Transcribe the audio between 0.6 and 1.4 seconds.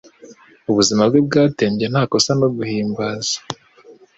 ubuzima bwe